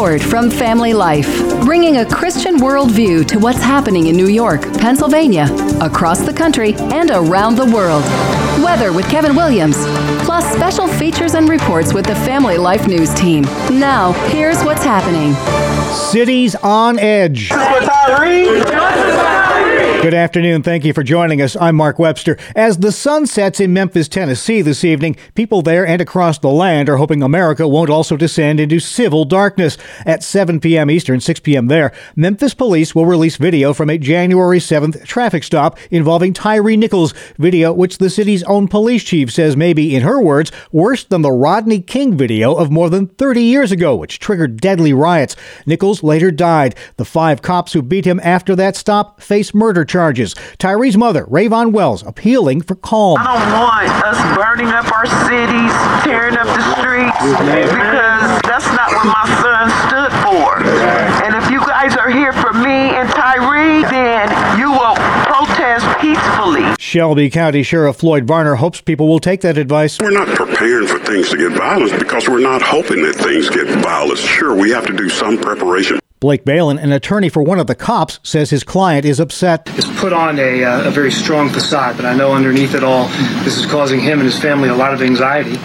[0.00, 1.28] Report from Family Life,
[1.62, 5.46] bringing a Christian worldview to what's happening in New York, Pennsylvania,
[5.82, 8.02] across the country, and around the world.
[8.64, 9.76] Weather with Kevin Williams,
[10.24, 13.42] plus special features and reports with the Family Life News team.
[13.78, 15.34] Now, here's what's happening.
[15.94, 17.50] Cities on Edge.
[20.02, 20.62] Good afternoon.
[20.62, 21.56] Thank you for joining us.
[21.56, 22.38] I'm Mark Webster.
[22.56, 26.88] As the sun sets in Memphis, Tennessee this evening, people there and across the land
[26.88, 29.76] are hoping America won't also descend into civil darkness.
[30.06, 30.90] At 7 p.m.
[30.90, 31.66] Eastern, 6 p.m.
[31.66, 37.12] there, Memphis police will release video from a January 7th traffic stop involving Tyre Nichols.
[37.36, 41.20] Video which the city's own police chief says may be, in her words, worse than
[41.20, 45.36] the Rodney King video of more than 30 years ago, which triggered deadly riots.
[45.66, 46.74] Nichols later died.
[46.96, 50.34] The five cops who beat him after that stop face murder charges.
[50.58, 53.18] Tyre's mother, RowVaughn Wells, appealing for calm.
[53.18, 55.74] I don't want us burning up our cities,
[56.06, 60.62] tearing up the streets, because that's not what my son stood for.
[61.26, 64.94] And if you guys are here for me and Tyre, then you will
[65.26, 66.64] protest peacefully.
[66.78, 69.98] Shelby County Sheriff Floyd Bonner hopes people will take that advice.
[70.00, 73.66] We're not preparing for things to get violent because we're not hoping that things get
[73.82, 74.18] violent.
[74.18, 75.98] Sure, we have to do some preparation.
[76.20, 79.66] Blake Ballin, an attorney for one of the cops, says his client is upset.
[79.78, 83.08] It's put on a, uh, a very strong facade, but I know underneath it all,
[83.42, 85.56] this is causing him and his family a lot of anxiety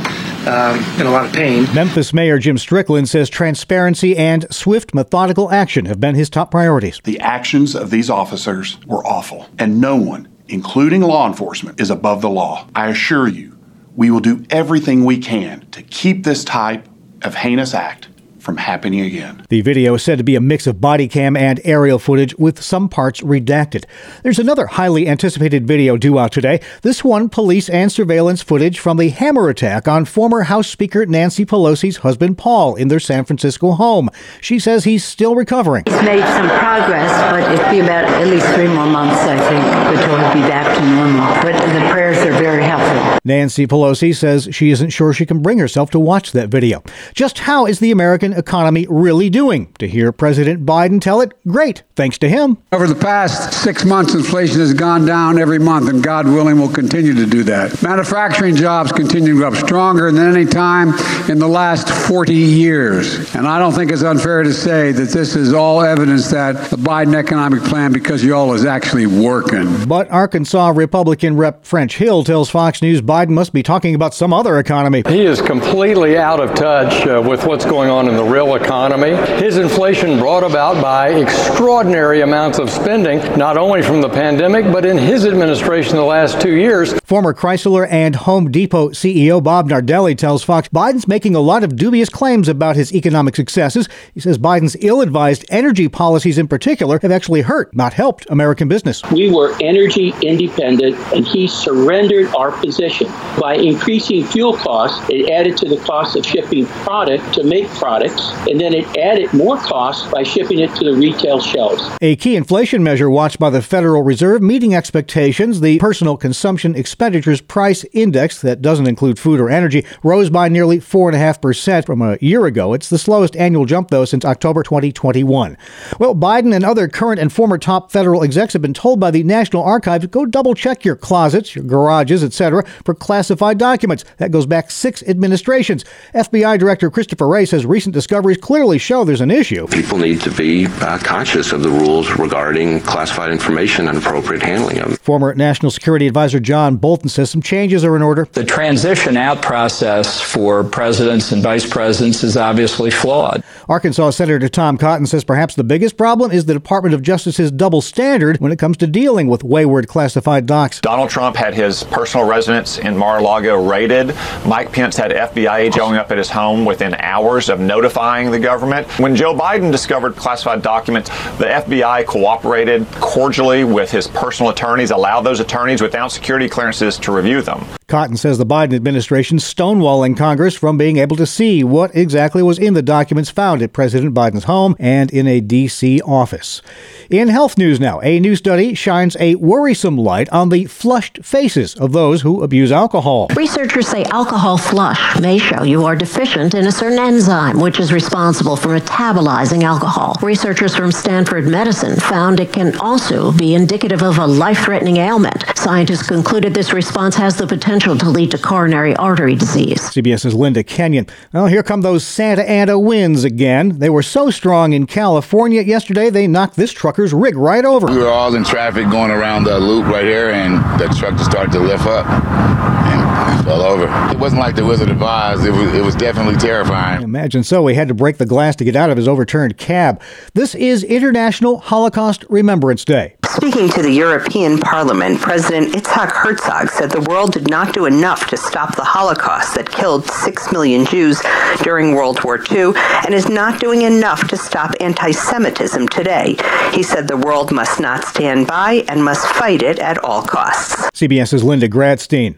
[0.48, 1.68] um, and a lot of pain.
[1.76, 7.02] Memphis Mayor Jim Strickland says transparency and swift, methodical action have been his top priorities.
[7.04, 12.22] The actions of these officers were awful, and no one, including law enforcement, is above
[12.22, 12.66] the law.
[12.74, 13.60] I assure you,
[13.98, 16.88] we will do everything we can to keep this type
[17.24, 18.08] of heinous act
[18.46, 19.44] from happening again.
[19.50, 22.62] The video is said to be a mix of body cam and aerial footage with
[22.62, 23.86] some parts redacted.
[24.22, 26.62] There's another highly anticipated video due out today.
[26.84, 31.44] This one, police and surveillance footage from the hammer attack on former House Speaker Nancy
[31.44, 34.10] Pelosi's husband Paul in their San Francisco home.
[34.40, 35.84] She says he's still recovering.
[35.88, 39.98] He's made some progress, but it'll be about at least three more months, I think,
[39.98, 41.26] before he'll be back to normal.
[41.42, 43.20] But the prayers are very helpful.
[43.24, 46.84] Nancy Pelosi says she isn't sure she can bring herself to watch that video.
[47.16, 49.74] Just how is the American economy really doing?
[49.80, 52.58] To hear President Biden tell it, great, thanks to him.
[52.72, 56.70] Over the past six months, inflation has gone down every month, and God willing, will
[56.70, 57.82] continue to do that.
[57.82, 60.90] Manufacturing jobs continue to go up stronger than any time
[61.30, 63.34] in the last 40 years.
[63.36, 66.78] And I don't think it's unfair to say that this is all evidence that the
[66.78, 69.86] Biden economic plan, because y'all, is actually working.
[69.86, 71.66] But Arkansas Republican Rep.
[71.66, 75.04] French Hill tells Fox News Biden must be talking about some other economy.
[75.08, 79.16] He is completely out of touch uh, with what's going on in the real economy.
[79.40, 84.86] His inflation brought about by extraordinary amounts of spending, not only from the pandemic, but
[84.86, 86.94] in his administration the last two years.
[87.02, 91.76] Former Chrysler and Home Depot CEO Bob Nardelli tells Fox Biden's making a lot of
[91.76, 93.88] dubious claims about his economic successes.
[94.14, 98.68] He says Biden's ill advised energy policies in particular have actually hurt, not helped, American
[98.68, 99.04] business.
[99.12, 103.08] We were energy independent, and he surrendered our position.
[103.40, 108.15] By increasing fuel costs, it added to the cost of shipping product to make products,
[108.50, 111.84] and then it added more cost by shipping it to the retail shelves.
[112.02, 117.42] A key inflation measure watched by the Federal Reserve meeting expectations, the personal consumption expenditures
[117.42, 122.46] price index that doesn't include food or energy rose by nearly 4.5% from a year
[122.46, 122.74] ago.
[122.74, 125.58] It's the slowest annual jump, though, since October 2021.
[126.00, 129.24] Well, Biden and other current and former top federal execs have been told by the
[129.24, 134.06] National Archives go double check your closets, your garages, etc., for classified documents.
[134.18, 135.86] That goes back six administrations.
[136.14, 139.66] FBI Director Christopher Wray says recent discoveries clearly show there's an issue.
[139.68, 144.78] People need to be uh, conscious of the rules regarding classified information and appropriate handling
[144.80, 144.98] of them.
[144.98, 148.28] Former National Security Advisor John Bolton says some changes are in order.
[148.34, 153.44] The transition out process for presidents and vice presidents is obviously flawed.
[153.70, 157.82] Arkansas Senator Tom Cotton says perhaps the biggest problem is the Department of Justice's double
[157.82, 160.82] standard when it comes to dealing with wayward classified docs.
[160.82, 164.14] Donald Trump had his personal residence in Mar-a-Lago raided.
[164.46, 168.40] Mike Pence had FBI agents showing up at his home within hours of notifying the
[168.40, 168.88] government.
[169.00, 175.22] When Joe Biden discovered classified documents, the FBI cooperated cordially with his personal attorneys, allowed
[175.22, 177.64] those attorneys without security clearances to review them.
[177.88, 182.58] Cotton says the Biden administration stonewalling Congress from being able to see what exactly was
[182.58, 186.02] in the documents found at President Biden's home and in a D.C.
[186.02, 186.64] office.
[187.12, 191.76] In health news now, a new study shines a worrisome light on the flushed faces
[191.76, 193.28] of those who abuse alcohol.
[193.36, 197.94] Researchers say alcohol flush may show you are deficient in a certain enzyme which is
[197.94, 200.16] responsible for metabolizing alcohol.
[200.24, 205.46] Researchers from Stanford Medicine found it can also be indicative of a life threatening ailment.
[205.56, 209.82] Scientists concluded this response has the potential potential to lead to coronary artery disease.
[209.82, 211.08] CBS's Linda Kenyon.
[211.34, 213.80] Well, here come those Santa Ana winds again.
[213.80, 217.88] They were so strong in California yesterday, they knocked this trucker's rig right over.
[217.88, 221.30] We were all in traffic going around the loop right here, and the truck just
[221.30, 222.95] started to lift up and
[223.44, 223.86] fell over.
[224.12, 225.46] It wasn't like the Wizard of Oz.
[225.46, 227.04] It was, it was definitely terrifying.
[227.04, 227.66] Imagine so.
[227.68, 230.02] He had to break the glass to get out of his overturned cab.
[230.34, 233.16] This is International Holocaust Remembrance Day.
[233.36, 238.28] Speaking to the European Parliament, President Itzhak Herzog said the world did not do enough
[238.28, 241.22] to stop the Holocaust that killed six million Jews
[241.62, 242.72] during World War II
[243.04, 246.38] and is not doing enough to stop anti Semitism today.
[246.72, 250.90] He said the world must not stand by and must fight it at all costs.
[250.92, 252.38] CBS's Linda Gradstein.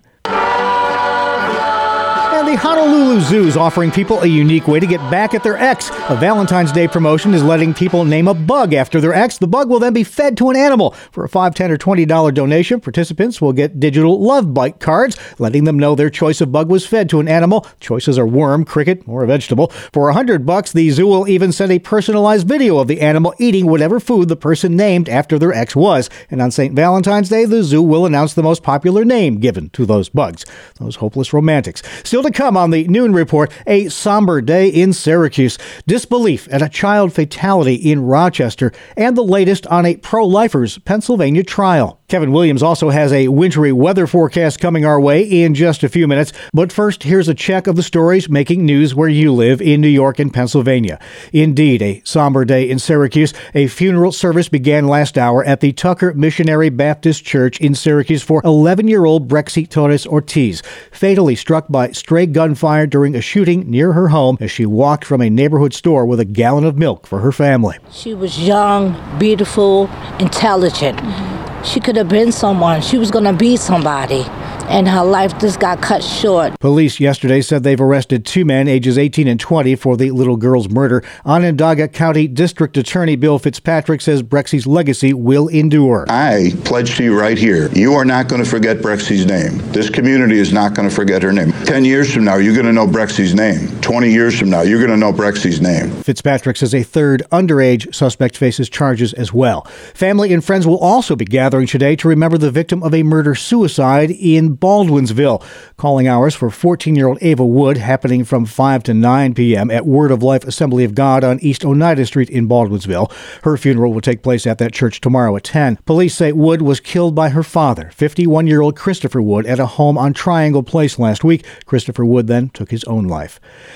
[2.47, 5.89] The Honolulu Zoo is offering people a unique way to get back at their ex.
[6.07, 9.37] A Valentine's Day promotion is letting people name a bug after their ex.
[9.37, 10.91] The bug will then be fed to an animal.
[11.11, 15.65] For a $5, $10, or $20 donation, participants will get digital love bite cards, letting
[15.65, 17.67] them know their choice of bug was fed to an animal.
[17.81, 19.67] Choices are worm, cricket, or a vegetable.
[19.91, 23.33] For a 100 bucks, the zoo will even send a personalized video of the animal
[23.39, 26.09] eating whatever food the person named after their ex was.
[26.31, 26.73] And on St.
[26.73, 30.45] Valentine's Day, the zoo will announce the most popular name given to those bugs.
[30.79, 31.83] Those hopeless romantics.
[32.05, 35.57] Still to come on the Noon Report, a somber day in Syracuse,
[35.87, 41.41] disbelief at a child fatality in Rochester, and the latest on a pro lifer's Pennsylvania
[41.41, 41.96] trial.
[42.09, 46.07] Kevin Williams also has a wintry weather forecast coming our way in just a few
[46.07, 46.31] minutes.
[46.53, 49.89] But first, here's a check of the stories making news where you live in New
[49.89, 51.01] York and Pennsylvania.
[51.33, 53.33] Indeed, a somber day in Syracuse.
[53.53, 58.41] A funeral service began last hour at the Tucker Missionary Baptist Church in Syracuse for
[58.45, 60.63] 11 year old Brexy Torres Ortiz,
[60.93, 65.19] fatally struck by stray gunfire during a shooting near her home as she walked from
[65.19, 67.75] a neighborhood store with a gallon of milk for her family.
[67.91, 69.89] She was young, beautiful,
[70.21, 70.99] intelligent.
[70.99, 71.36] Mm-hmm.
[71.63, 72.81] She could have been someone.
[72.81, 74.25] She was going to be somebody.
[74.69, 76.59] And her life just got cut short.
[76.59, 80.67] Police yesterday said they've arrested two men, ages 18 and 20, for the little girl's
[80.67, 81.03] murder.
[81.25, 86.05] Onondaga County District Attorney Bill Fitzpatrick says Brexy's legacy will endure.
[86.09, 89.59] I pledge to you right here, you are not going to forget Brexy's name.
[89.71, 91.53] This community is not going to forget her name.
[91.63, 93.76] 10 years from now, you're going to know Brexy's name.
[93.87, 95.89] 20 years from now, you're going to know Brexy's name.
[96.03, 99.61] Fitzpatrick says a third underage suspect faces charges as well.
[99.93, 103.33] Family and friends will also be gathering today to remember the victim of a murder
[103.33, 105.41] suicide in Baldwinsville.
[105.77, 109.71] Calling hours for 14 year old Ava Wood happening from 5 to 9 p.m.
[109.71, 113.09] at Word of Life Assembly of God on East Oneida Street in Baldwinsville.
[113.43, 115.77] Her funeral will take place at that church tomorrow at 10.
[115.85, 119.65] Police say Wood was killed by her father, 51 year old Christopher Wood, at a
[119.65, 121.45] home on Triangle Place last week.
[121.65, 123.39] Christopher Wood then took his own life.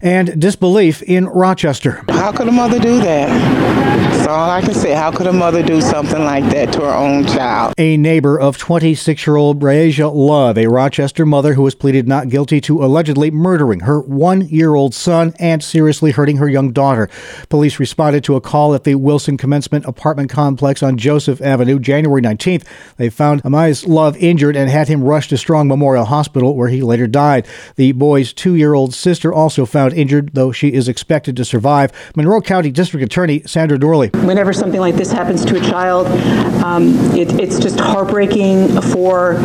[0.00, 2.04] And disbelief in Rochester.
[2.08, 3.28] How could a mother do that?
[4.26, 4.92] That's all I can say.
[4.92, 7.74] How could a mother do something like that to her own child?
[7.78, 12.28] A neighbor of 26 year old Breasia Love, a Rochester mother who has pleaded not
[12.28, 17.08] guilty to allegedly murdering her one year old son and seriously hurting her young daughter.
[17.48, 22.20] Police responded to a call at the Wilson Commencement apartment complex on Joseph Avenue January
[22.20, 22.64] 19th.
[22.96, 26.82] They found Amais Love injured and had him rushed to Strong Memorial Hospital, where he
[26.82, 27.46] later died.
[27.76, 31.92] The boy's two year old sister also found injured, though she is expected to survive.
[32.16, 34.08] Monroe County District Attorney Sandra Doorley.
[34.10, 36.06] Whenever something like this happens to a child,
[36.62, 39.36] um, it, it's just heartbreaking for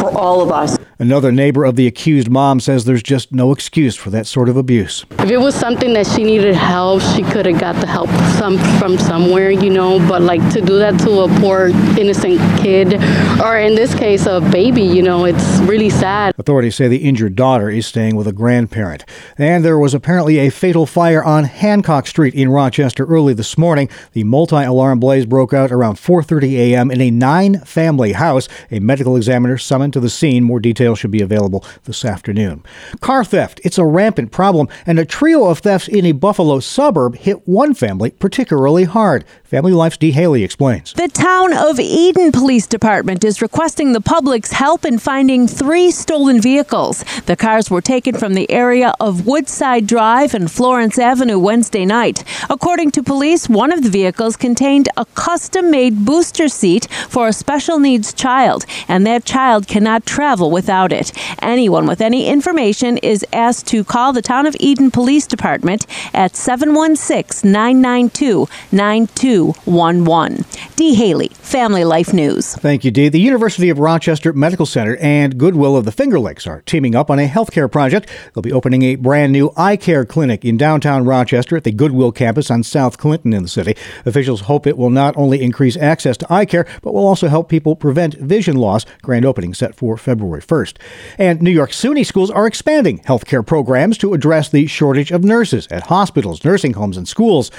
[0.00, 0.79] for all of us.
[1.00, 4.58] Another neighbor of the accused mom says there's just no excuse for that sort of
[4.58, 5.06] abuse.
[5.12, 8.58] If it was something that she needed help, she could have got the help some
[8.78, 9.98] from somewhere, you know.
[10.06, 13.02] But like to do that to a poor innocent kid,
[13.42, 16.34] or in this case, a baby, you know, it's really sad.
[16.36, 19.06] Authorities say the injured daughter is staying with a grandparent.
[19.38, 23.88] And there was apparently a fatal fire on Hancock Street in Rochester early this morning.
[24.12, 26.90] The multi-alarm blaze broke out around 4:30 a.m.
[26.90, 28.50] in a nine-family house.
[28.70, 30.44] A medical examiner summoned to the scene.
[30.44, 32.62] More details should be available this afternoon.
[33.00, 37.16] Car theft, it's a rampant problem, and a trio of thefts in a Buffalo suburb
[37.16, 39.24] hit one family particularly hard.
[39.44, 40.92] Family Life's Dee Haley explains.
[40.92, 46.40] The town of Eden Police Department is requesting the public's help in finding three stolen
[46.40, 47.04] vehicles.
[47.26, 52.22] The cars were taken from the area of Woodside Drive and Florence Avenue Wednesday night.
[52.48, 57.32] According to police, one of the vehicles contained a custom made booster seat for a
[57.32, 61.12] special needs child, and that child cannot travel without it.
[61.42, 66.34] Anyone with any information is asked to call the Town of Eden Police Department at
[66.34, 70.44] 716 992 9211.
[70.76, 72.56] Dee Haley, Family Life News.
[72.56, 73.08] Thank you, Dee.
[73.08, 77.10] The University of Rochester Medical Center and Goodwill of the Finger Lakes are teaming up
[77.10, 78.08] on a healthcare project.
[78.32, 82.12] They'll be opening a brand new eye care clinic in downtown Rochester at the Goodwill
[82.12, 83.76] campus on South Clinton in the city.
[84.06, 87.48] Officials hope it will not only increase access to eye care, but will also help
[87.48, 88.86] people prevent vision loss.
[89.02, 90.59] Grand opening set for February 1st.
[90.60, 90.76] 1st.
[91.18, 95.66] And New York SUNY schools are expanding healthcare programs to address the shortage of nurses
[95.70, 97.50] at hospitals, nursing homes, and schools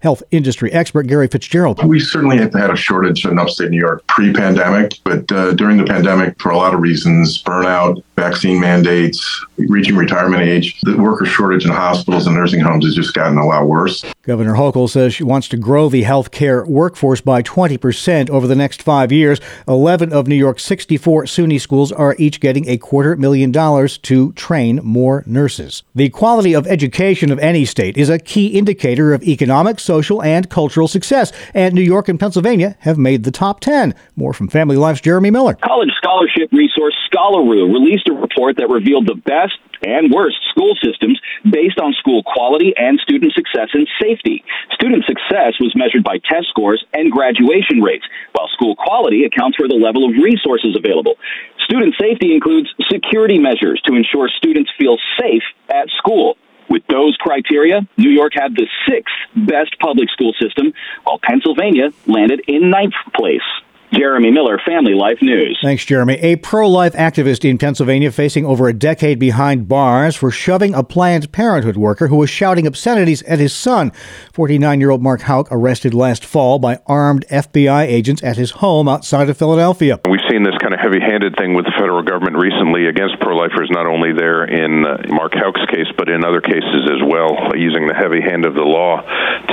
[0.00, 1.84] health industry expert Gary Fitzgerald.
[1.84, 5.84] We certainly had a shortage in upstate New York pre pandemic, but uh, during the
[5.84, 11.64] pandemic, for a lot of reasons burnout, vaccine mandates, reaching retirement age, the worker shortage
[11.64, 14.04] in hospitals and nursing homes has just gotten a lot worse.
[14.22, 18.82] Governor Hochul says she wants to grow the healthcare workforce by 20% over the next
[18.82, 19.40] five years.
[19.66, 24.32] 11 of New York's 64 SUNY schools are each getting a quarter million dollars to
[24.32, 25.82] train more nurses.
[25.94, 30.50] The quality of education of any state is a key indicator of economic, social, and
[30.50, 31.32] cultural success.
[31.54, 33.94] And New York and Pennsylvania have made the top 10.
[34.14, 35.54] More from Family Life's Jeremy Miller.
[35.54, 41.78] College scholarship resource Scholaroo released report that revealed the best and worst school systems based
[41.78, 44.44] on school quality and student success and safety.
[44.72, 49.68] Student success was measured by test scores and graduation rates, while school quality accounts for
[49.68, 51.16] the level of resources available.
[51.64, 56.36] Student safety includes security measures to ensure students feel safe at school.
[56.68, 62.42] With those criteria, New York had the sixth best public school system, while Pennsylvania landed
[62.46, 63.42] in ninth place.
[63.92, 65.58] Jeremy Miller, Family Life News.
[65.62, 66.14] Thanks, Jeremy.
[66.20, 70.84] A pro life activist in Pennsylvania facing over a decade behind bars for shoving a
[70.84, 73.90] Planned Parenthood worker who was shouting obscenities at his son.
[74.32, 78.88] 49 year old Mark Houck arrested last fall by armed FBI agents at his home
[78.88, 79.98] outside of Philadelphia.
[80.08, 83.36] We've seen this kind of heavy handed thing with the federal government recently against pro
[83.36, 87.34] lifers, not only there in uh, Mark Houck's case, but in other cases as well,
[87.34, 89.02] uh, using the heavy hand of the law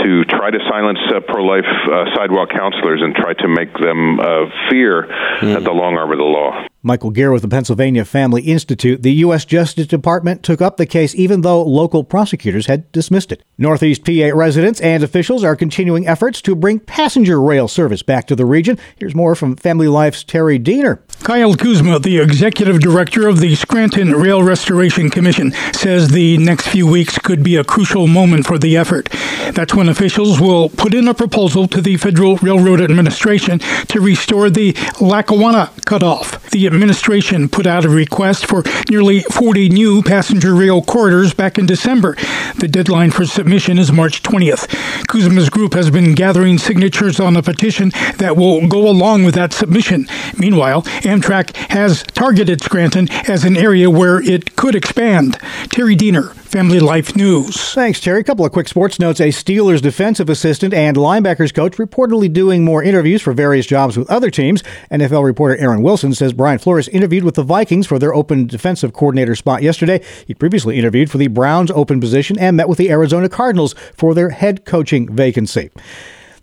[0.05, 4.19] to try to silence uh, pro life uh, sidewalk counselors and try to make them
[4.19, 4.26] of
[4.69, 5.07] fear
[5.41, 5.55] mm.
[5.55, 6.67] at the long arm of the law.
[6.87, 9.03] Michael Geer with the Pennsylvania Family Institute.
[9.03, 9.43] The U.S.
[9.43, 13.43] Justice Department took up the case even though local prosecutors had dismissed it.
[13.57, 18.35] Northeast PA residents and officials are continuing efforts to bring passenger rail service back to
[18.35, 18.79] the region.
[18.97, 21.03] Here's more from Family Life's Terry Diener.
[21.23, 26.87] Kyle Kuzma, the executive director of the Scranton Rail Restoration Commission, says the next few
[26.87, 29.09] weeks could be a crucial moment for the effort.
[29.51, 34.49] That's when officials will put in a proposal to the Federal Railroad Administration to restore
[34.49, 36.49] the Lackawanna cutoff.
[36.51, 41.65] The administration put out a request for nearly 40 new passenger rail corridors back in
[41.65, 42.15] December.
[42.59, 44.67] The deadline for submission is March 20th.
[45.07, 49.53] Kuzma's group has been gathering signatures on a petition that will go along with that
[49.53, 50.07] submission.
[50.37, 55.39] Meanwhile, Amtrak has targeted Scranton as an area where it could expand.
[55.71, 57.73] Terry Diener, Family Life News.
[57.73, 58.21] Thanks, Terry.
[58.21, 59.19] A couple of quick sports notes.
[59.19, 64.09] A Steelers defensive assistant and linebackers coach reportedly doing more interviews for various jobs with
[64.09, 64.63] other teams.
[64.89, 68.93] NFL reporter Aaron Wilson says Brian Flores interviewed with the Vikings for their open defensive
[68.93, 70.01] coordinator spot yesterday.
[70.25, 74.15] He previously interviewed for the Browns open position and met with the Arizona Cardinals for
[74.15, 75.69] their head coaching vacancy.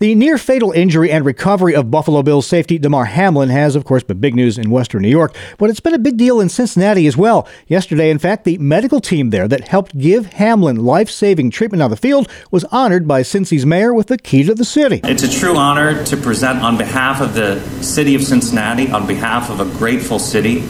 [0.01, 4.03] The near fatal injury and recovery of Buffalo Bills safety Damar Hamlin has, of course,
[4.03, 7.07] been big news in Western New York, but it's been a big deal in Cincinnati
[7.07, 7.47] as well.
[7.69, 11.91] Yesterday, in fact, the medical team there that helped give Hamlin life saving treatment on
[11.91, 15.01] the field was honored by Cincy's mayor with the key to the city.
[15.05, 19.49] It's a true honor to present on behalf of the city of Cincinnati, on behalf
[19.49, 20.65] of a grateful city,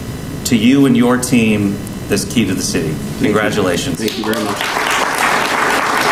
[0.45, 1.73] to you and your team
[2.09, 2.95] this key to the city.
[3.25, 3.99] Congratulations.
[3.99, 5.04] Thank you very much.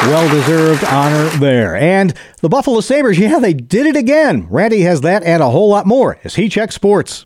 [0.06, 1.76] Well deserved honor there.
[1.76, 4.48] And the Buffalo Sabres, yeah, they did it again.
[4.50, 7.22] Randy has that and a whole lot more as he checks sports.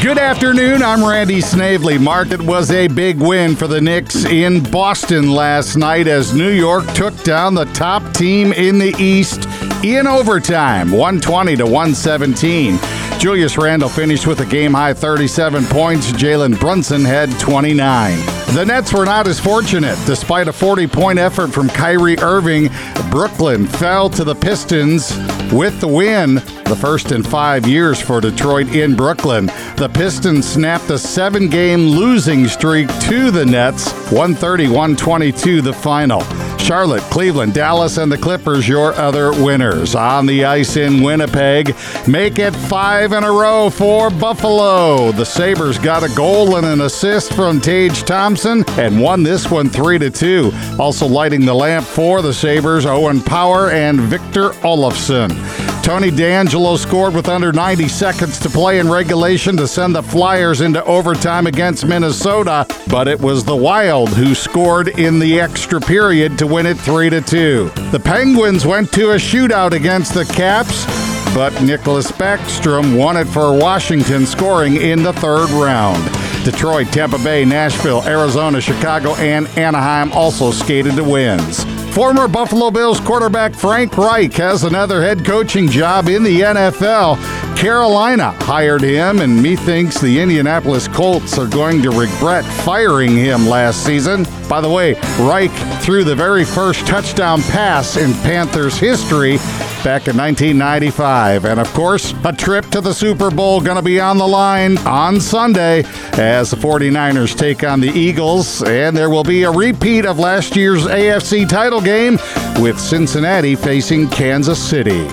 [0.00, 0.82] Good afternoon.
[0.82, 1.98] I'm Randy Snavely.
[1.98, 6.50] Mark, it was a big win for the Knicks in Boston last night as New
[6.50, 9.48] York took down the top team in the East
[9.84, 13.01] in overtime, 120 to 117.
[13.22, 16.10] Julius Randle finished with a game high 37 points.
[16.10, 18.18] Jalen Brunson had 29.
[18.52, 19.96] The Nets were not as fortunate.
[20.06, 22.68] Despite a 40 point effort from Kyrie Irving,
[23.12, 25.12] Brooklyn fell to the Pistons
[25.52, 29.46] with the win, the first in five years for Detroit in Brooklyn.
[29.76, 36.22] The Pistons snapped a seven game losing streak to the Nets, 130 122 the final.
[36.62, 39.96] Charlotte, Cleveland, Dallas, and the Clippers, your other winners.
[39.96, 41.74] On the ice in Winnipeg,
[42.06, 45.10] make it five in a row for Buffalo.
[45.10, 49.68] The Sabres got a goal and an assist from Tage Thompson and won this one
[49.68, 50.52] 3 to 2.
[50.78, 55.41] Also lighting the lamp for the Sabres, Owen Power and Victor Olofsson.
[55.82, 60.60] Tony DeAngelo scored with under 90 seconds to play in regulation to send the Flyers
[60.60, 66.38] into overtime against Minnesota, but it was the Wild who scored in the extra period
[66.38, 67.72] to win it 3 to 2.
[67.90, 70.86] The Penguins went to a shootout against the Caps,
[71.34, 76.04] but Nicklas Backstrom won it for Washington, scoring in the third round.
[76.44, 81.64] Detroit, Tampa Bay, Nashville, Arizona, Chicago, and Anaheim also skated to wins.
[81.92, 87.18] Former Buffalo Bills quarterback Frank Reich has another head coaching job in the NFL.
[87.54, 93.84] Carolina hired him, and methinks the Indianapolis Colts are going to regret firing him last
[93.84, 94.24] season.
[94.48, 99.36] By the way, Reich threw the very first touchdown pass in Panthers history
[99.84, 101.44] back in 1995.
[101.44, 104.78] And of course, a trip to the Super Bowl going to be on the line
[104.78, 108.62] on Sunday as the 49ers take on the Eagles.
[108.62, 112.18] And there will be a repeat of last year's AFC title game
[112.60, 115.06] with Cincinnati facing Kansas City.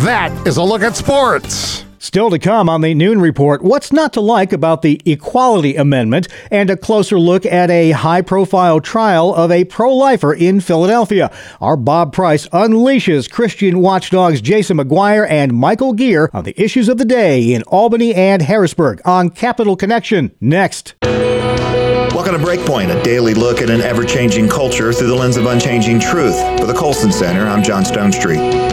[0.00, 1.84] That is a look at sports.
[2.02, 6.26] Still to come on the Noon Report, what's not to like about the Equality Amendment,
[6.50, 11.30] and a closer look at a high profile trial of a pro lifer in Philadelphia.
[11.60, 16.98] Our Bob Price unleashes Christian watchdogs Jason McGuire and Michael Geer on the issues of
[16.98, 20.32] the day in Albany and Harrisburg on Capital Connection.
[20.40, 20.96] Next.
[21.02, 25.46] Welcome to Breakpoint, a daily look at an ever changing culture through the lens of
[25.46, 26.36] unchanging truth.
[26.58, 28.71] For the Colson Center, I'm John Stonestreet.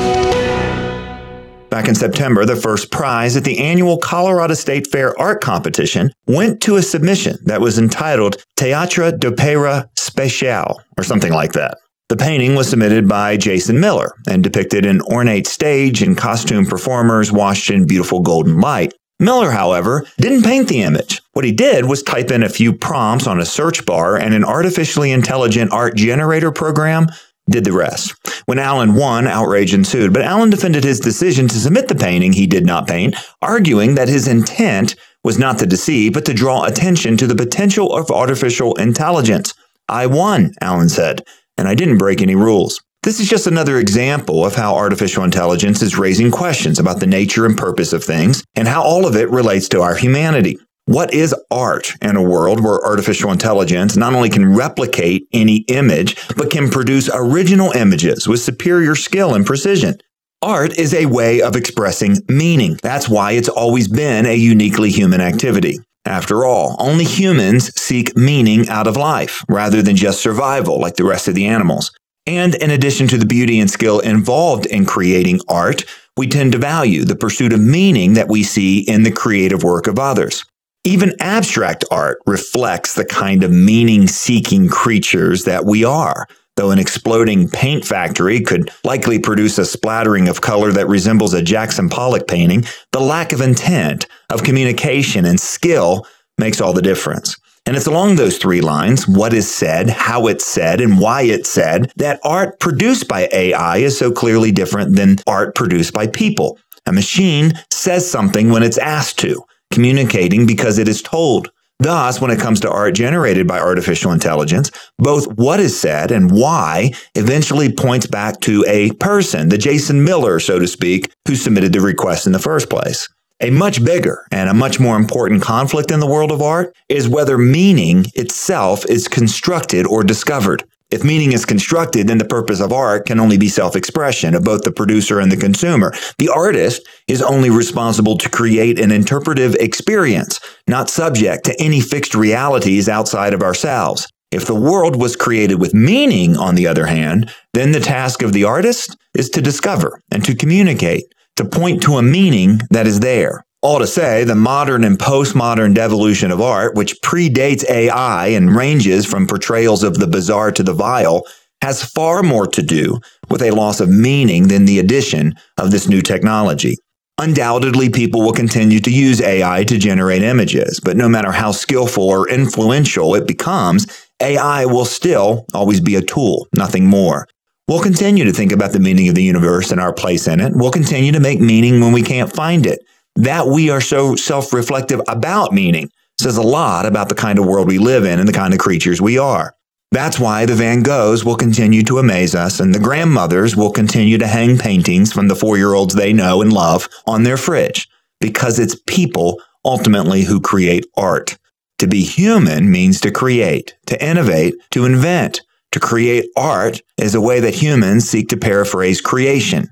[1.70, 6.62] Back in September, the first prize at the annual Colorado State Fair art competition went
[6.62, 11.78] to a submission that was entitled Teatre d'Opera Spéciale, or something like that.
[12.10, 17.32] The painting was submitted by Jason Miller and depicted an ornate stage and costume performers
[17.32, 18.96] washed in beautiful golden light.
[19.20, 21.22] Miller, however, didn't paint the image.
[21.34, 24.44] What he did was type in a few prompts on a search bar and an
[24.44, 27.10] artificially intelligent art generator program
[27.50, 28.14] did the rest.
[28.46, 32.48] When Allen won, outrage ensued, but Allen defended his decision to submit the painting he
[32.48, 37.18] did not paint, arguing that his intent was not to deceive, but to draw attention
[37.18, 39.54] to the potential of artificial intelligence.
[39.88, 41.26] I won, Allen said,
[41.58, 42.82] and I didn't break any rules.
[43.04, 47.46] This is just another example of how artificial intelligence is raising questions about the nature
[47.46, 50.58] and purpose of things and how all of it relates to our humanity.
[50.90, 56.18] What is art in a world where artificial intelligence not only can replicate any image,
[56.36, 60.00] but can produce original images with superior skill and precision?
[60.42, 62.80] Art is a way of expressing meaning.
[62.82, 65.78] That's why it's always been a uniquely human activity.
[66.06, 71.04] After all, only humans seek meaning out of life rather than just survival like the
[71.04, 71.92] rest of the animals.
[72.26, 75.86] And in addition to the beauty and skill involved in creating art,
[76.18, 79.86] we tend to value the pursuit of meaning that we see in the creative work
[79.86, 80.44] of others.
[80.90, 86.26] Even abstract art reflects the kind of meaning seeking creatures that we are.
[86.56, 91.44] Though an exploding paint factory could likely produce a splattering of color that resembles a
[91.44, 96.08] Jackson Pollock painting, the lack of intent, of communication, and skill
[96.40, 97.38] makes all the difference.
[97.68, 101.52] And it's along those three lines what is said, how it's said, and why it's
[101.52, 106.58] said that art produced by AI is so clearly different than art produced by people.
[106.88, 111.52] A machine says something when it's asked to communicating because it is told.
[111.82, 116.30] Thus, when it comes to art generated by artificial intelligence, both what is said and
[116.30, 121.72] why eventually points back to a person, the Jason Miller, so to speak, who submitted
[121.72, 123.08] the request in the first place.
[123.42, 127.08] A much bigger and a much more important conflict in the world of art is
[127.08, 130.66] whether meaning itself is constructed or discovered.
[130.92, 134.44] If meaning is constructed, then the purpose of art can only be self expression of
[134.44, 135.94] both the producer and the consumer.
[136.18, 142.16] The artist is only responsible to create an interpretive experience, not subject to any fixed
[142.16, 144.08] realities outside of ourselves.
[144.32, 148.34] If the world was created with meaning, on the other hand, then the task of
[148.34, 151.04] the artist is to discover and to communicate,
[151.36, 153.44] to point to a meaning that is there.
[153.62, 159.06] All to say, the modern and postmodern devolution of art, which predates AI and ranges
[159.06, 161.24] from portrayals of the bizarre to the vile,
[161.62, 165.90] has far more to do with a loss of meaning than the addition of this
[165.90, 166.78] new technology.
[167.18, 172.06] Undoubtedly, people will continue to use AI to generate images, but no matter how skillful
[172.06, 173.88] or influential it becomes,
[174.22, 177.28] AI will still always be a tool, nothing more.
[177.68, 180.54] We'll continue to think about the meaning of the universe and our place in it.
[180.56, 182.80] We'll continue to make meaning when we can't find it
[183.20, 187.46] that we are so self reflective about meaning says a lot about the kind of
[187.46, 189.54] world we live in and the kind of creatures we are.
[189.92, 194.18] That's why the Van Goghs will continue to amaze us and the grandmothers will continue
[194.18, 197.90] to hang paintings from the four year olds they know and love on their fridge
[198.22, 201.38] because it's people ultimately who create art.
[201.80, 205.42] To be human means to create, to innovate, to invent.
[205.74, 209.70] To create art is a way that humans seek to paraphrase creation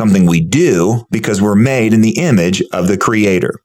[0.00, 3.60] something we do because we're made in the image of the Creator.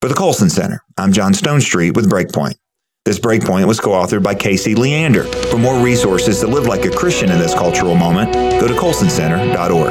[0.00, 2.54] For the Colson Center, I'm John Stonestreet with Breakpoint.
[3.04, 5.24] This Breakpoint was co authored by Casey Leander.
[5.24, 9.90] For more resources to live like a Christian in this cultural moment, go to colsoncenter.org.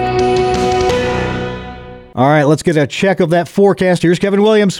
[2.15, 4.01] All right, let's get a check of that forecast.
[4.01, 4.79] Here's Kevin Williams.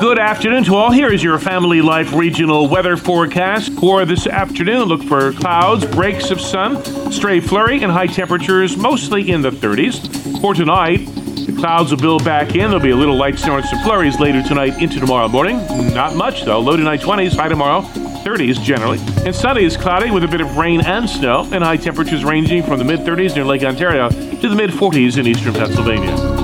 [0.00, 0.90] Good afternoon to all.
[0.90, 4.84] Here is your Family Life regional weather forecast for this afternoon.
[4.84, 6.82] Look for clouds, breaks of sun,
[7.12, 10.40] stray flurry, and high temperatures mostly in the 30s.
[10.40, 11.06] For tonight,
[11.46, 12.70] The clouds will build back in.
[12.70, 15.58] There'll be a little light snow and some flurries later tonight into tomorrow morning.
[15.92, 16.60] Not much, though.
[16.60, 17.82] Low tonight 20s, high tomorrow
[18.24, 18.98] 30s generally.
[19.26, 22.62] And Sunday is cloudy with a bit of rain and snow, and high temperatures ranging
[22.62, 26.39] from the mid 30s near Lake Ontario to the mid 40s in eastern Pennsylvania.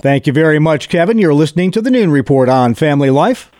[0.00, 1.18] Thank you very much, Kevin.
[1.18, 3.50] You're listening to the Noon Report on Family Life.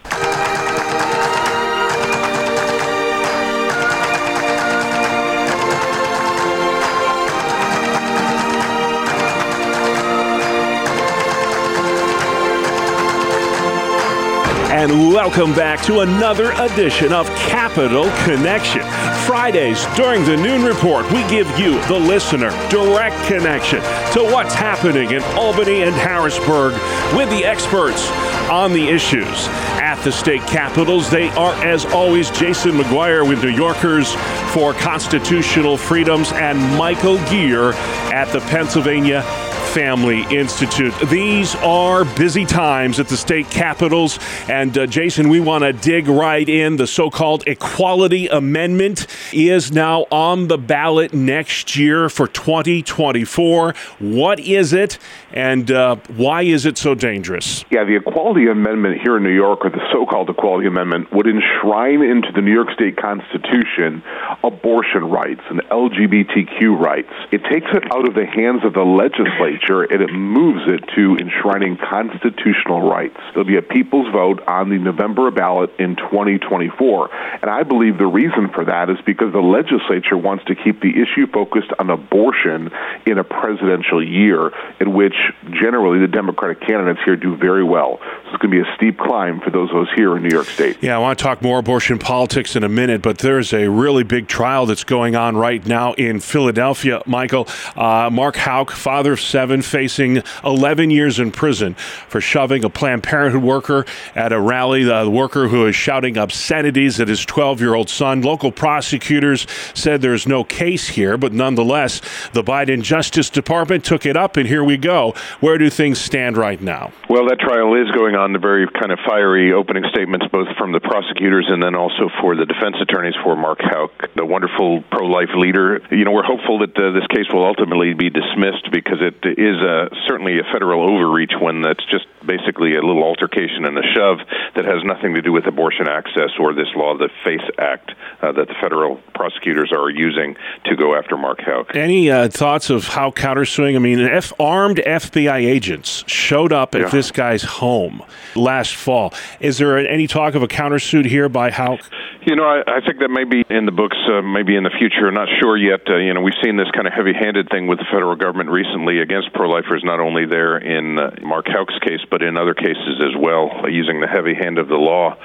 [14.79, 18.83] And welcome back to another edition of Capital Connection.
[19.27, 23.81] Fridays during the noon report, we give you, the listener, direct connection
[24.13, 26.75] to what's happening in Albany and Harrisburg
[27.17, 28.09] with the experts
[28.49, 29.49] on the issues.
[29.81, 34.15] At the state capitals, they are, as always, Jason McGuire with New Yorkers
[34.53, 37.73] for Constitutional Freedoms and Michael Geer
[38.13, 39.25] at the Pennsylvania
[39.69, 40.95] Family Institute.
[41.11, 44.19] These are busy times at the state capitals.
[44.49, 46.77] And uh, Jason, we want to dig right in.
[46.77, 53.75] The so called Equality Amendment is now on the ballot next year for 2024.
[53.99, 54.99] What is it,
[55.33, 57.65] and uh, why is it so dangerous?
[57.71, 61.27] Yeah, the Equality Amendment here in New York, or the so called Equality Amendment, would
[61.27, 64.03] enshrine into the New York State Constitution
[64.43, 67.13] abortion rights and LGBTQ rights.
[67.31, 71.17] It takes it out of the hands of the legislature and it moves it to
[71.17, 73.17] enshrining constitutional rights.
[73.33, 77.15] There'll be a people's vote on the November ballot in 2024.
[77.43, 80.91] And I believe the reason for that is because the legislature wants to keep the
[80.91, 82.71] issue focused on abortion
[83.07, 85.15] in a presidential year in which
[85.51, 87.99] generally the Democratic candidates here do very well.
[88.01, 90.35] So it's going to be a steep climb for those of us here in New
[90.35, 90.79] York State.
[90.81, 94.05] Yeah, I want to talk more abortion politics in a minute, but there's a really
[94.05, 97.49] big trial that's going on right now in Philadelphia, Michael.
[97.77, 103.03] Uh, Mark Houck, father of seven, facing 11 years in prison for shoving a Planned
[103.03, 103.85] Parenthood worker
[104.15, 104.85] at a rally.
[104.85, 108.23] The worker who is shouting obscenities at his 12 year old son.
[108.23, 112.01] Local prosecutors said there's no case here, but nonetheless,
[112.33, 115.15] the Biden Justice Department took it up, and here we go.
[115.41, 116.93] Where do things stand right now?
[117.09, 118.33] Well, that trial is going on.
[118.33, 122.37] The very kind of fiery opening statements, both from the prosecutors and then also for
[122.37, 125.81] the defense attorneys for Mark Houck, the wonderful pro life leader.
[125.91, 129.55] You know, we're hopeful that uh, this case will ultimately be dismissed because it is
[129.63, 134.19] a, certainly a federal overreach when that's just basically a little altercation and a shove
[134.57, 138.33] that has nothing to do with abortion access or this law, the FACE Act, uh,
[138.33, 141.77] that the federal prosecutors are using to go after Mark Houck.
[141.77, 143.77] Any uh, thoughts of how countersuing?
[143.77, 146.89] I mean, F- armed FBI agents showed up at yeah.
[146.89, 148.03] this guy's home
[148.35, 149.15] last fall.
[149.39, 151.81] Is there any talk of a countersuit here by Houck?
[152.27, 154.75] You know, I, I think that may be in the books, uh, maybe in the
[154.77, 155.11] future.
[155.11, 155.81] Not sure yet.
[155.89, 159.01] Uh, you know, we've seen this kind of heavy-handed thing with the federal government recently
[159.01, 163.15] against pro-lifers, not only there in uh, Mark Houck's case, but in other cases as
[163.19, 165.17] well, uh, using the heavy hand of the law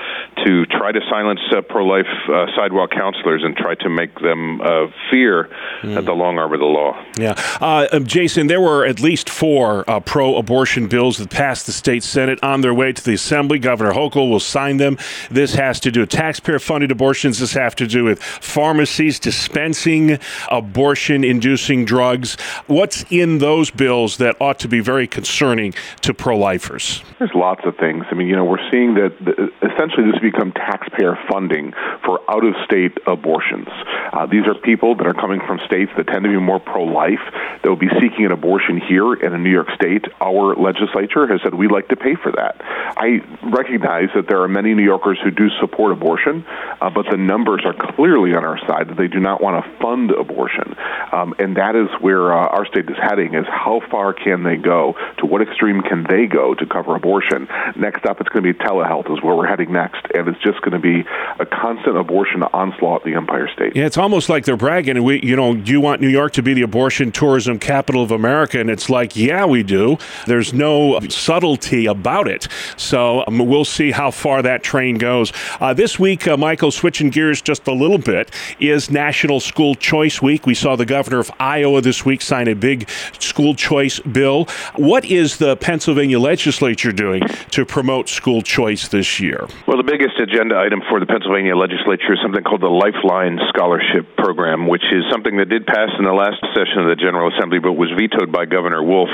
[0.46, 4.88] to try to silence uh, pro-life uh, sidewalk counselors and try to make them uh,
[5.10, 5.50] fear
[5.82, 6.06] mm.
[6.06, 7.02] the long arm of the law.
[7.18, 12.04] Yeah, uh, um, Jason, there were at least four pro-abortion bills that passed the state
[12.04, 13.60] senate on their way to the assembly.
[13.60, 14.98] Governor Hochul will sign them.
[15.32, 17.40] This has to do with taxpayer-funded abortions.
[17.40, 22.36] This has to do with pharmacies dispensing abortion-inducing drugs.
[22.68, 27.04] What's in those bills that ought to be very concerning to pro-lifers?
[27.20, 28.06] There's lots of things.
[28.12, 29.14] I mean, you know, we're seeing that
[29.62, 31.74] essentially this has become taxpayer funding
[32.06, 33.68] for out-of-state abortions.
[34.14, 37.22] Uh, these are people that are coming from states that tend to be more pro-life.
[37.62, 40.06] That will be seeking an abortion here in New York State.
[40.22, 42.62] Our legislature has said we'd like to pay for that.
[42.98, 46.46] I recognize that there are many New Yorkers who do support abortion,
[46.82, 49.72] uh, but the numbers are clearly on our side that they do not want to
[49.80, 50.76] fund abortion.
[51.12, 54.58] Um, and that is where uh, our state is heading, is how far can they
[54.58, 54.96] go?
[55.20, 57.48] To what extreme can they go to cover abortion?
[57.76, 60.62] Next up, it's going to be telehealth is where we're heading next, and it's just
[60.62, 61.04] going to be
[61.40, 63.76] a constant abortion onslaught in the Empire State.
[63.76, 65.04] Yeah, it's almost like they're bragging.
[65.04, 68.12] We, you know, do you want New York to be the abortion tourism capital of
[68.12, 68.60] America?
[68.60, 69.98] And it's like, yeah, we do.
[70.26, 72.48] There's no subtlety about it.
[72.78, 75.34] So um, we'll see how far that train goes.
[75.60, 80.22] Uh, this week, uh, Michael, switching gears just a little bit, is National School Choice
[80.22, 80.46] Week.
[80.46, 83.73] We saw the governor of Iowa this week sign a big school choice
[84.12, 84.46] bill.
[84.76, 89.48] What is the Pennsylvania legislature doing to promote school choice this year?
[89.68, 94.16] Well, the biggest agenda item for the Pennsylvania legislature is something called the Lifeline Scholarship
[94.18, 97.60] Program, which is something that did pass in the last session of the General Assembly
[97.60, 99.10] but was vetoed by Governor Wolf.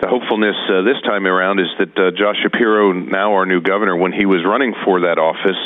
[0.00, 3.96] The hopefulness uh, this time around is that uh, Josh Shapiro, now our new governor,
[3.96, 5.58] when he was running for that office,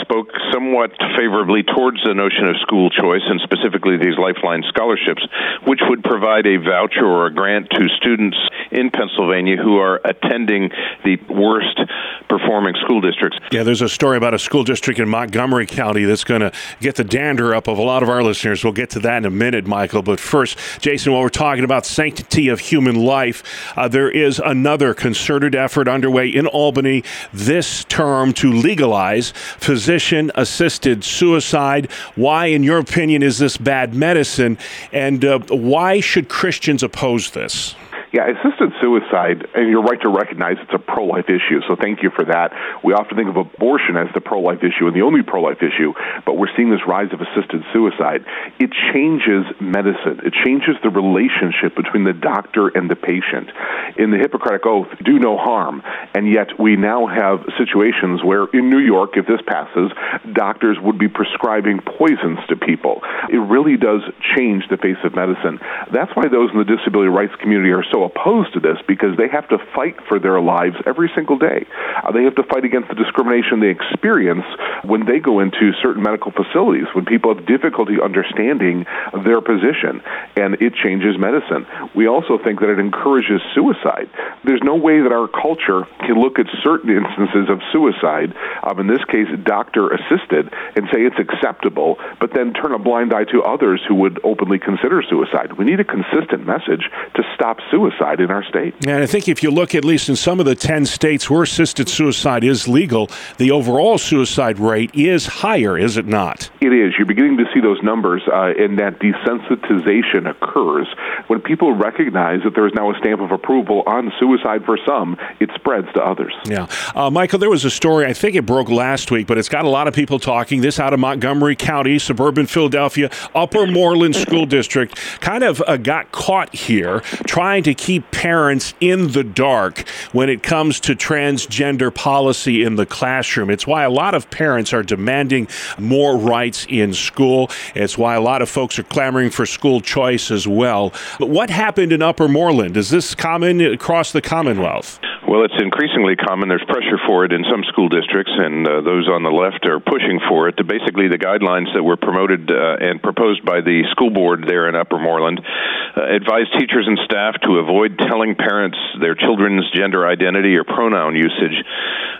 [0.00, 5.22] spoke somewhat favorably towards the notion of school choice and specifically these Lifeline scholarships,
[5.68, 8.36] which would provide a voucher or a grant to students
[8.70, 10.70] in Pennsylvania who are attending
[11.04, 11.80] the worst
[12.28, 13.38] performing school districts.
[13.52, 16.96] Yeah, there's a story about a school district in Montgomery County that's going to get
[16.96, 18.64] the dander up of a lot of our listeners.
[18.64, 20.02] We'll get to that in a minute, Michael.
[20.02, 23.42] But first, Jason, while we're talking about sanctity of human life,
[23.76, 31.04] uh, there is another concerted effort underway in Albany this term to legalize physician assisted
[31.04, 31.90] suicide.
[32.14, 34.58] Why, in your opinion, is this bad medicine?
[34.92, 37.73] And uh, why should Christians oppose this?
[38.14, 42.04] Yeah, assisted suicide, and you're right to recognize it's a pro life issue, so thank
[42.04, 42.54] you for that.
[42.84, 45.58] We often think of abortion as the pro life issue and the only pro life
[45.58, 45.92] issue,
[46.24, 48.22] but we're seeing this rise of assisted suicide.
[48.62, 53.50] It changes medicine, it changes the relationship between the doctor and the patient.
[53.98, 55.82] In the Hippocratic Oath, do no harm,
[56.14, 59.90] and yet we now have situations where in New York, if this passes,
[60.38, 63.02] doctors would be prescribing poisons to people.
[63.26, 64.06] It really does
[64.38, 65.58] change the face of medicine.
[65.90, 69.28] That's why those in the disability rights community are so opposed to this because they
[69.28, 71.66] have to fight for their lives every single day.
[72.02, 74.44] Uh, they have to fight against the discrimination they experience
[74.84, 78.84] when they go into certain medical facilities, when people have difficulty understanding
[79.24, 80.02] their position,
[80.36, 81.66] and it changes medicine.
[81.94, 84.10] We also think that it encourages suicide.
[84.44, 88.86] There's no way that our culture can look at certain instances of suicide, um, in
[88.86, 93.42] this case, doctor assisted, and say it's acceptable, but then turn a blind eye to
[93.42, 95.56] others who would openly consider suicide.
[95.56, 98.74] We need a consistent message to stop suicide suicide in our state.
[98.86, 101.42] And I think if you look at least in some of the 10 states where
[101.42, 106.50] assisted suicide is legal, the overall suicide rate is higher, is it not?
[106.60, 106.94] It is.
[106.96, 110.86] You're beginning to see those numbers, uh, and that desensitization occurs
[111.26, 115.16] when people recognize that there is now a stamp of approval on suicide for some,
[115.40, 116.34] it spreads to others.
[116.44, 116.66] Yeah.
[116.94, 119.64] Uh, Michael, there was a story, I think it broke last week, but it's got
[119.64, 120.60] a lot of people talking.
[120.60, 126.12] This out of Montgomery County, suburban Philadelphia, Upper Moreland School District, kind of uh, got
[126.12, 132.62] caught here trying to keep parents in the dark when it comes to transgender policy
[132.62, 133.50] in the classroom.
[133.50, 137.50] It's why a lot of parents are demanding more rights in school.
[137.74, 140.94] It's why a lot of folks are clamoring for school choice as well.
[141.18, 142.78] But what happened in Upper Moreland?
[142.78, 144.98] Is this common across the Commonwealth?
[145.26, 146.48] Well, it's increasingly common.
[146.48, 149.80] There's pressure for it in some school districts, and uh, those on the left are
[149.80, 150.56] pushing for it.
[150.62, 154.76] Basically, the guidelines that were promoted uh, and proposed by the school board there in
[154.76, 160.56] Upper Moreland uh, advise teachers and staff to avoid telling parents their children's gender identity
[160.56, 161.64] or pronoun usage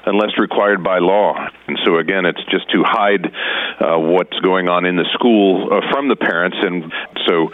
[0.07, 1.35] unless required by law.
[1.67, 5.81] And so, again, it's just to hide uh, what's going on in the school uh,
[5.91, 6.57] from the parents.
[6.61, 6.93] And
[7.27, 7.53] so,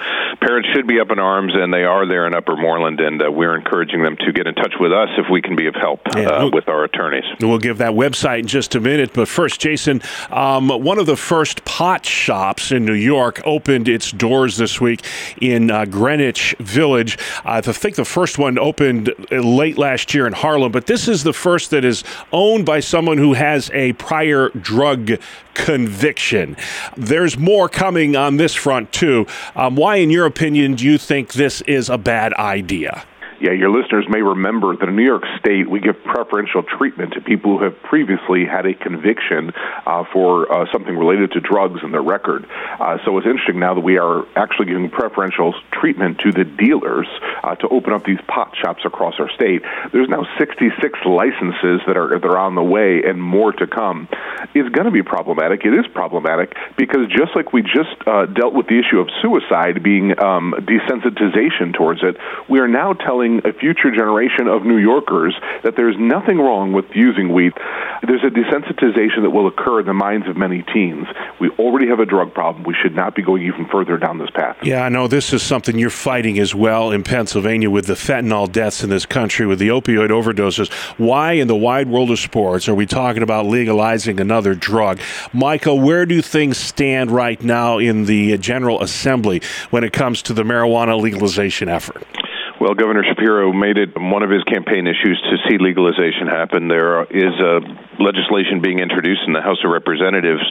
[0.50, 3.30] parents should be up in arms, and they are there in Upper Moreland, and uh,
[3.30, 6.00] we're encouraging them to get in touch with us if we can be of help
[6.16, 7.22] yeah, uh, we'll, with our attorneys.
[7.40, 9.12] We'll give that website in just a minute.
[9.12, 14.10] But first, Jason, um, one of the first pot shops in New York opened its
[14.10, 15.04] doors this week
[15.40, 17.16] in uh, Greenwich Village.
[17.44, 21.32] I think the first one opened late last year in Harlem, but this is the
[21.32, 25.12] first that is owned by someone who has a prior drug
[25.54, 26.56] conviction.
[26.96, 29.26] There's more coming on this front, too.
[29.56, 33.04] Um, why, in your opinion, do you think this is a bad idea?
[33.40, 37.22] Yeah, your listeners may remember that in New York State, we give preferential treatment to
[37.22, 39.52] people who have previously had a conviction
[39.86, 42.44] uh, for uh, something related to drugs in their record.
[42.78, 47.08] Uh, so it's interesting now that we are actually giving preferential treatment to the dealers
[47.42, 49.62] uh, to open up these pot shops across our state.
[49.90, 54.06] There's now 66 licenses that are that are on the way, and more to come.
[54.54, 55.64] It's going to be problematic.
[55.64, 59.82] It is problematic because just like we just uh, dealt with the issue of suicide
[59.82, 62.16] being um, desensitization towards it,
[62.48, 66.72] we are now telling telling a future generation of New Yorkers that there's nothing wrong
[66.72, 67.52] with using weed.
[68.02, 71.06] There's a desensitization that will occur in the minds of many teens.
[71.40, 72.64] We already have a drug problem.
[72.64, 74.56] We should not be going even further down this path.
[74.62, 78.50] Yeah, I know this is something you're fighting as well in Pennsylvania with the fentanyl
[78.50, 80.72] deaths in this country, with the opioid overdoses.
[80.98, 85.00] Why in the wide world of sports are we talking about legalizing another drug?
[85.32, 90.34] Michael, where do things stand right now in the General Assembly when it comes to
[90.34, 92.06] the marijuana legalization effort?
[92.60, 96.68] Well, Governor Shapiro made it one of his campaign issues to see legalization happen.
[96.68, 97.32] There is
[97.96, 100.44] legislation being introduced in the House of Representatives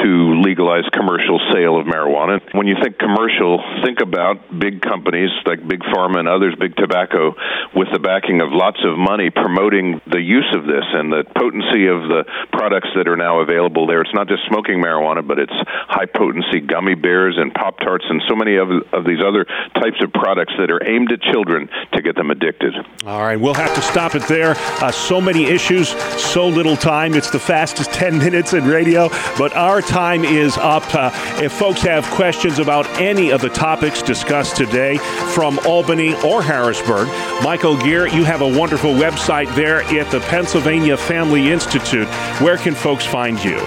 [0.00, 2.40] to legalize commercial sale of marijuana.
[2.56, 7.36] When you think commercial, think about big companies like Big Pharma and others, Big Tobacco,
[7.76, 11.92] with the backing of lots of money promoting the use of this and the potency
[11.92, 12.24] of the
[12.56, 14.00] products that are now available there.
[14.00, 15.52] It's not just smoking marijuana, but it's
[15.92, 19.44] high potency gummy bears and Pop Tarts and so many of, of these other
[19.76, 22.74] types of products that are aimed at children to get them addicted.
[23.04, 24.54] All right, we'll have to stop it there.
[24.80, 25.88] Uh, so many issues,
[26.20, 27.14] so little time.
[27.14, 29.08] It's the fastest 10 minutes in radio,
[29.38, 30.82] but our time is up.
[30.94, 31.10] Uh,
[31.42, 34.98] if folks have questions about any of the topics discussed today
[35.34, 37.08] from Albany or Harrisburg,
[37.42, 42.08] Michael Geer, you have a wonderful website there at the Pennsylvania Family Institute.
[42.40, 43.58] Where can folks find you?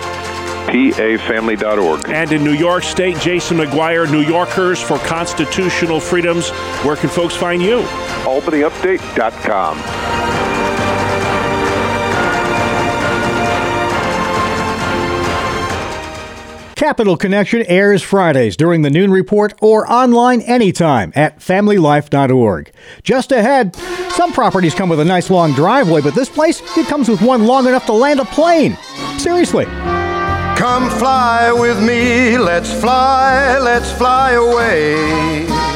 [0.67, 2.09] pafamily.org.
[2.09, 6.49] And in New York State, Jason McGuire, New Yorkers for Constitutional Freedoms.
[6.83, 7.81] Where can folks find you?
[8.23, 9.79] AlbanyUpdate.com.
[16.75, 22.73] Capital Connection airs Fridays during the noon report or online anytime at familylife.org.
[23.03, 23.73] Just ahead,
[24.09, 27.45] some properties come with a nice long driveway, but this place, it comes with one
[27.45, 28.77] long enough to land a plane.
[29.17, 29.65] Seriously.
[30.63, 35.72] Come fly with me, let's fly, let's fly away.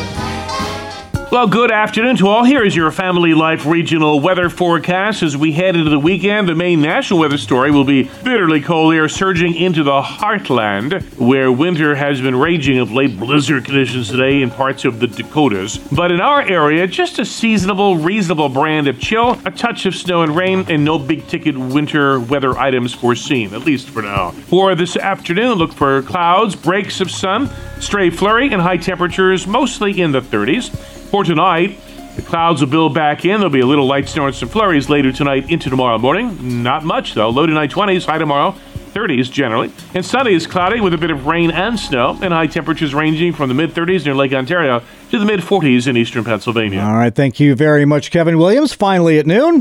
[1.30, 2.46] Well, good afternoon to all.
[2.46, 6.48] Here is your Family Life regional weather forecast as we head into the weekend.
[6.48, 11.52] The main national weather story will be bitterly cold air surging into the heartland, where
[11.52, 13.20] winter has been raging of late.
[13.20, 15.78] Blizzard conditions today in parts of the Dakotas.
[15.92, 20.22] But in our area, just a seasonable, reasonable brand of chill, a touch of snow
[20.22, 24.32] and rain, and no big ticket winter weather items foreseen, at least for now.
[24.32, 27.50] For this afternoon, look for clouds, breaks of sun,
[27.82, 30.97] stray flurry, and high temperatures mostly in the 30s.
[31.10, 31.80] For tonight,
[32.16, 33.40] the clouds will build back in.
[33.40, 36.64] There'll be a little light snow and some flurries later tonight into tomorrow morning.
[36.64, 37.30] Not much, though.
[37.30, 38.56] Low tonight 20s, high tomorrow
[38.94, 39.72] 30s generally.
[39.94, 43.34] And Sunday is cloudy with a bit of rain and snow, and high temperatures ranging
[43.34, 46.82] from the mid 30s near Lake Ontario to the mid 40s in eastern Pennsylvania.
[46.82, 48.74] All right, thank you very much, Kevin Williams.
[48.74, 49.60] Finally at noon.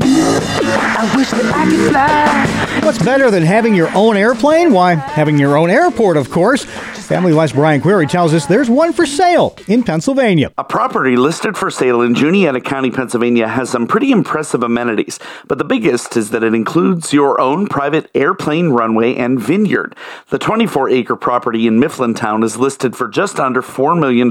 [2.87, 4.71] What's better than having your own airplane?
[4.71, 6.63] Why, having your own airport, of course.
[6.63, 10.51] Family Life's Brian Query tells us there's one for sale in Pennsylvania.
[10.57, 15.57] A property listed for sale in Juniata County, Pennsylvania has some pretty impressive amenities, but
[15.57, 19.95] the biggest is that it includes your own private airplane runway and vineyard.
[20.29, 24.29] The 24 acre property in Mifflintown is listed for just under $4 million,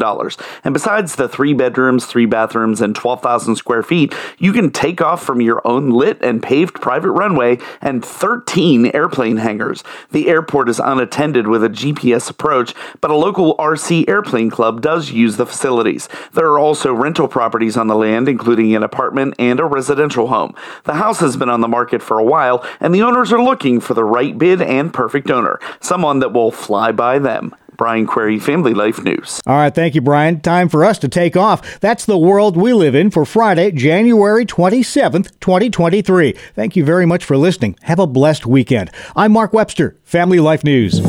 [0.64, 5.23] and besides the three bedrooms, three bathrooms, and 12,000 square feet, you can take off
[5.23, 8.05] from your own lit and paved private runway and
[8.47, 9.83] 13 airplane hangars.
[10.13, 15.11] The airport is unattended with a GPS approach, but a local RC airplane club does
[15.11, 16.09] use the facilities.
[16.33, 20.55] There are also rental properties on the land, including an apartment and a residential home.
[20.85, 23.81] The house has been on the market for a while, and the owners are looking
[23.81, 27.55] for the right bid and perfect owner, someone that will fly by them.
[27.77, 29.41] Brian Query, Family Life News.
[29.47, 30.41] All right, thank you, Brian.
[30.41, 31.81] Time for us to take off.
[31.81, 36.33] That's the world we live in for Friday, January 27th, 2023.
[36.55, 37.79] Thank you very much for listening.
[37.83, 38.91] Have a blessed weekend.
[39.15, 41.01] I'm Mark Webster, Family Life News.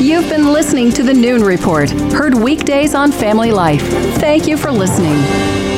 [0.00, 3.82] You've been listening to the Noon Report, heard weekdays on Family Life.
[4.18, 5.73] Thank you for listening.